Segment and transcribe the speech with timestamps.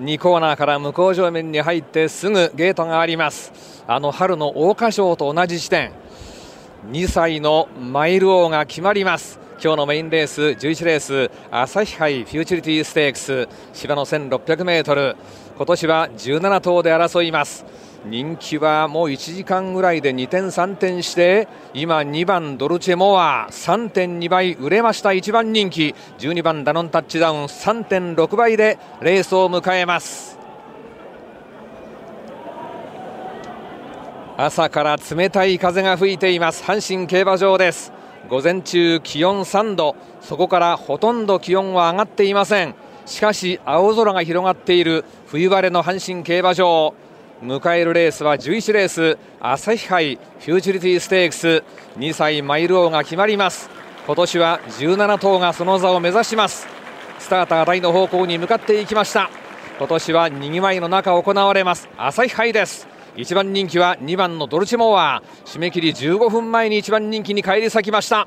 [0.00, 3.84] 2コーナーから向こう上面に入ってすぐゲートがあります。
[3.86, 5.92] あの春の桜花賞と同じ地点。
[6.90, 9.38] 2歳のマイル王が決まります。
[9.64, 15.16] 今日のメインレース11レース朝日杯フューチュリティステークス芝の 1600m
[15.56, 17.64] 今年は17頭で争います。
[18.04, 25.08] 人気はもう1時間ぐらいで2点3点して今2番ドルチェモア3.2倍売れました。
[25.08, 25.94] 1番人気。
[26.18, 30.38] 12番ダノンタッチダウン3.6倍でレースを迎えます。
[34.36, 36.62] 朝から冷たい風が吹いています。
[36.62, 37.93] 阪神競馬場です。
[38.28, 42.74] 午前中気温3度そこからほとんど気温は上がっていません。
[43.06, 46.94] しかし青空が広がっている冬晴れの阪神競馬場。
[47.42, 51.62] 迎えるレースは11レース朝日杯フューチュリティステークス。
[51.98, 53.68] 2歳マイル王が決まります。
[54.06, 56.66] 今年は17頭がその座を目指します。
[57.18, 59.30] スターター台の方向に向かっていきました。
[59.78, 61.88] 今年はにぎわいの中行われます。
[61.98, 62.93] 朝日杯です。
[63.16, 65.22] 1番人気は2番のドルチモア。
[65.44, 68.26] 締め切り15分前に1番人気に返り咲きました。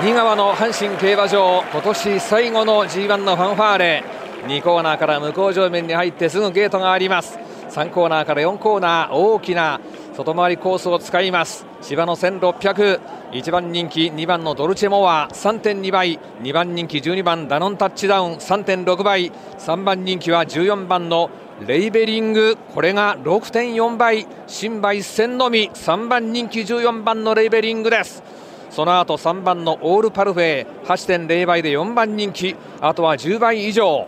[0.00, 4.21] 新川の阪神競馬場今年最後の G1 のファンファーレ。
[4.46, 7.38] 2コーナーから向こう上面に入ってすぐゲートがあります。
[7.70, 9.80] 3コーナーから4コーナー大きな
[10.14, 11.64] 外回りコースを使います。
[11.80, 13.00] 芝の1600
[13.32, 15.28] 1番人気2番のドルチェモア。
[15.32, 16.18] 3.2倍。
[16.42, 18.34] 2番人気12番ダノンタッチダウン。
[18.34, 19.32] 3.6倍。
[19.58, 21.30] 3番人気は14番の
[21.66, 22.56] レイベリング。
[22.74, 24.26] これが6.4倍。
[24.46, 25.70] 新馬一戦のみ。
[25.70, 28.22] 3番人気14番のレイベリングです。
[28.68, 30.66] その後3番のオールパルフェ。
[30.84, 32.54] 8.0倍で4番人気。
[32.82, 34.06] あとは10倍以上。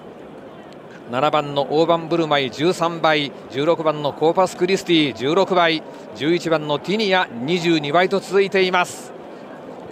[1.10, 5.82] 7番の大盤振る舞い13倍16番のコーパスクリスティ16倍
[6.16, 9.12] 11番のティニア22倍と続いています。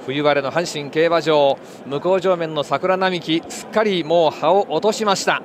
[0.07, 5.43] 冬晴れの阪神競馬場向正面の桜並木すっかりもう葉を落としました。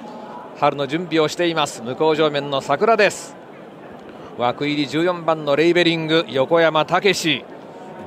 [0.57, 3.35] 春の準備をしています向正面の桜です。
[4.37, 7.43] 枠入り14番のレイベリング横山武史。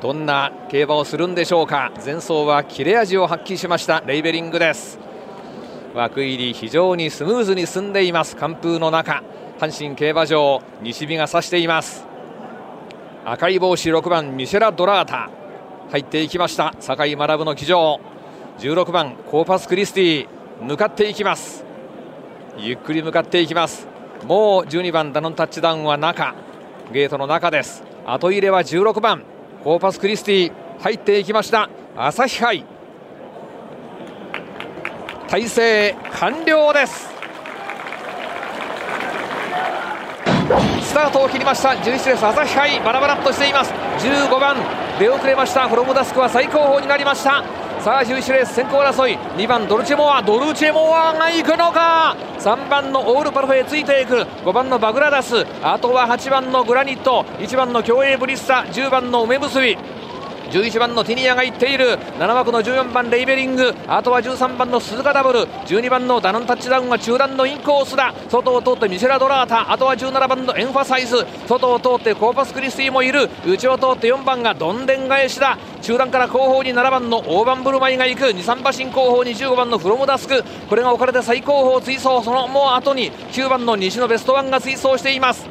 [0.01, 1.93] どんな競馬をするんでしょうか。
[2.03, 5.10] 前走は切れ味を発揮しましたレイベリングです。
[5.95, 8.37] 枠入り非常にスムーズに進んでいます。
[8.37, 9.23] 寒風の中
[9.59, 12.07] 阪神競馬場西日が差しています。
[13.25, 15.31] 赤い帽子6番ミシェラ・ドラータ。
[15.91, 16.75] 入っていきました。
[16.81, 18.01] 酒井学の騎乗。
[18.59, 20.29] 16番コーパス・クリスティ。
[20.63, 21.65] 向かっていきます。
[22.57, 23.87] ゆっくり向かっていきます。
[24.25, 26.35] もう12番ダノンタッチダウンは中。
[26.93, 27.83] ゲートの中です。
[28.07, 29.25] 後入れは16番
[29.65, 30.53] コーパス・クリスティ。
[30.79, 31.69] 入っていきました。
[31.97, 32.65] 朝日杯。
[35.31, 37.09] 体制完了です。
[40.83, 41.69] スタートを切りました。
[41.69, 43.73] 11レース朝日杯バラバラっとしています。
[44.01, 44.57] 15番
[44.99, 45.69] 出遅れました。
[45.69, 47.45] フロムダスクは最高峰になりました。
[47.79, 49.17] さあ11レース先行争い。
[49.37, 52.17] 2番ドルチェモアドルチェモアが行くのか。
[52.41, 54.27] 3番のオールパルフェついていく。
[54.45, 55.47] 5番のバグラダス。
[55.63, 57.25] あとは8番のグラニット。
[57.39, 58.65] 1番の競泳ブリッサ。
[58.69, 59.79] 10番のウメムスビ。
[60.51, 61.99] 11番のティニアが行っている。
[62.19, 63.73] 7枠の14番レイベリング。
[63.87, 65.41] あとは13番のスズカダブル。
[65.41, 68.13] 12番のダノンタッチダウンは中団のインコースだ。
[68.29, 69.73] 外を通ってミシェラドラータ。
[69.73, 71.25] あとは17番のエンファサイズ。
[71.47, 73.31] 外を通ってコーパスクリスティもいる。
[73.47, 75.57] 内を通って4番がドンデンガエシだ。
[75.83, 78.25] 中段から後方に7番の大盤振る舞いが行く。
[78.25, 80.43] 23馬身後方に15番のフロムダスク。
[80.69, 82.25] これが置かれて最高峰追走。
[82.25, 85.47] そのもう後に9番の西のベストワンが追走しています。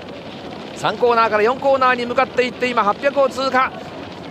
[0.75, 3.71] 3コーナーから4コーナーに向かっていって今800を通過。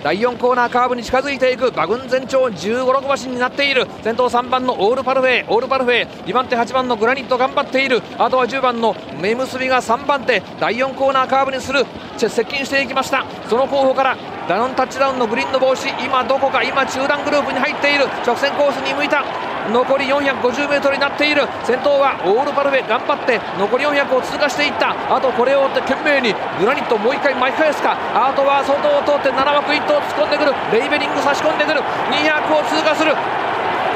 [0.03, 1.69] 第4コーナーカーブに近づいていく。
[1.69, 3.86] 馬群全長1 5 6馬身になっている。
[4.03, 8.00] 先頭3番のオールパルフェオールパルフェ2番手8番のグラニット頑張っている。
[8.19, 10.42] あとは10番の目結びが3番手。
[10.60, 11.84] 第4コーナーカーブにする。
[12.16, 13.25] 接近していきました。
[13.48, 14.16] その候補から
[14.48, 15.88] ダノンタッチダウンのグリーンの帽子。
[16.04, 16.62] 今どこか。
[16.62, 18.06] 今中団グループに入っている。
[18.26, 19.25] 直線コースに向いた。
[19.73, 21.47] 残り 450m になっている。
[21.65, 24.94] 先頭はオールパルフェ頑張って残り400を通過していった。
[25.09, 27.97] あとこれを追って懸命にグラニットもう1回巻き返すか。
[28.15, 30.55] あとは外を通って7枠1頭突っ込んでくる。
[30.73, 31.81] レイベリング差し込んでくる。
[32.11, 33.15] 200を通過する。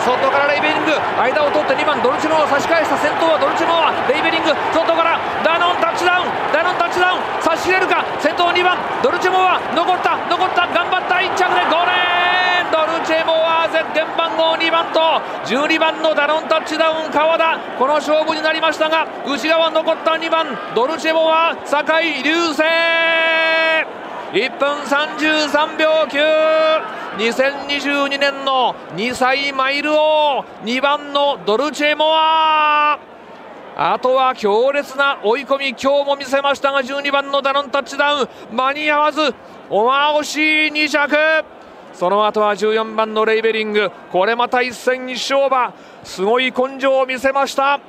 [0.03, 0.93] 外からレイベリング。
[1.17, 2.97] 間を通って2番ドルチェモア差し返した。
[2.99, 4.51] 先頭はドルチェモアレイベリング。
[4.75, 6.29] 外からダノンタッチダウン。
[6.53, 7.21] ダノンタッチダウン。
[7.41, 8.05] 差し入れるか。
[8.19, 10.67] 先頭2番ドルチモは残った残った。
[10.67, 11.15] 頑張った。
[11.17, 12.12] 1着で5レーン。
[12.73, 14.99] ドルチェモアゼッケン番号2番と
[15.45, 22.63] 12番のダノンタッチダウン川田この勝負になりましたが内側残った2番ドルチェモア酒井流星
[24.33, 32.99] 1分33秒9 2022年の2歳マイル王2番のドルチェモア
[33.77, 39.35] あとは強烈な追い込み今日も見せましたが12番のダノンタッチダウン間に合わず
[39.69, 40.41] おま惜しい
[40.73, 41.62] 2着
[41.93, 43.91] その後は14番のレイベリング。
[44.11, 45.73] これまた一戦一勝馬。
[46.05, 47.81] すごい根性を見せました。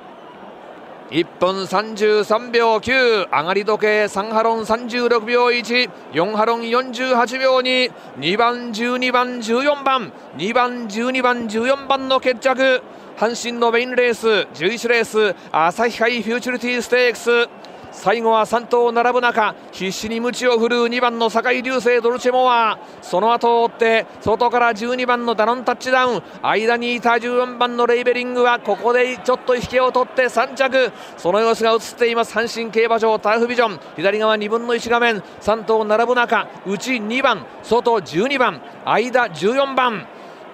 [1.10, 10.12] 1分33秒9上がり時計3ハロン36秒14ハロン48秒22番12番14番。
[10.38, 12.82] 2番12番14番の決着。
[13.18, 17.63] 阪神のメインレース11レース朝日杯フューチュリティステークス。
[17.94, 22.80] 最後は3頭並ぶ中必死に鞭を振るう2番の酒井流星ドルチェモア。
[23.02, 26.24] その後を追って外から12番のダノンタッチダウン。
[26.42, 30.92] 間にいた14番のレイベリングはここでちょっと引けを取って3着。
[31.18, 33.80] その様子が映っています阪神競馬場ターフビジョン。
[33.96, 40.08] 左側2分の1画面3頭並ぶ中内2番外12番間14番。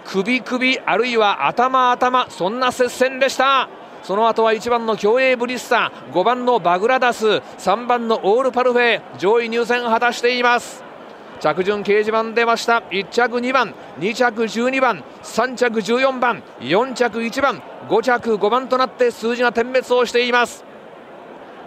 [0.06, 3.70] 首首あるいは頭頭そんな接戦でした。
[4.04, 10.84] その後は1番の競泳ブリッサ5番のバグラダス3番のオールパルフェ上位入選果たしています。
[11.40, 12.84] 着順掲示板出ました。
[12.92, 20.66] 1着2番2着12番3着14番4着1番5着5番となって数字が点滅をしています。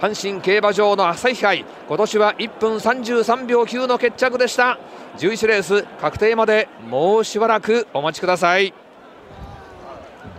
[0.00, 4.79] 阪神競馬場の朝日杯今年は1分33秒9の決着でした。
[5.19, 8.75] 11レース確定までもうしばらくお待ちください。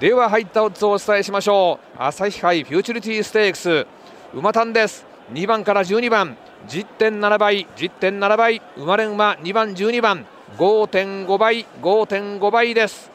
[0.04, 1.96] では入ったオッズをお伝えしましょう。
[1.98, 3.88] 朝日杯フューチュリティステークス。
[4.34, 5.06] 馬単です。
[5.32, 6.36] 2番から12番。
[6.68, 7.66] 10.7倍。
[7.78, 8.62] 10.7倍。
[8.76, 9.38] 生まれ馬。
[9.42, 10.26] 2番12番。
[10.58, 11.66] 5.5倍。
[11.82, 13.12] 5.5倍です。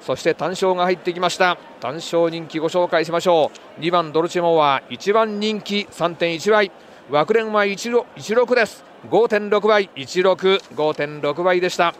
[0.00, 1.58] そして単勝が入ってきました。
[1.80, 3.80] 単勝人気ご紹介しましょう。
[3.82, 5.86] 2番ドルチェモは1番人気。
[5.90, 6.72] 3.1倍。
[7.10, 8.82] 枠連は16です。
[9.10, 9.90] 5.6倍。
[9.96, 11.94] 165.6倍でした。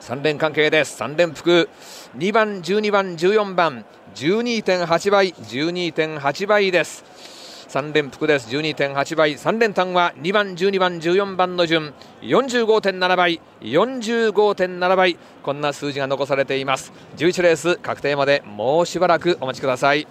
[0.00, 1.02] 3連関係です。
[1.02, 1.68] 3連複。
[2.16, 3.84] 2番12番14番。
[4.14, 5.32] 12.8倍。
[5.32, 7.04] 12.8倍です。
[7.68, 8.48] 3連複です。
[8.48, 9.36] 12.8倍。
[9.36, 11.92] 3連単は2番12番14番の順。
[12.22, 13.40] 45.7倍。
[13.60, 15.18] 45.7倍。
[15.42, 16.92] こんな数字が残されています。
[17.16, 20.06] 11レース確定までもうしばらくお待ちください。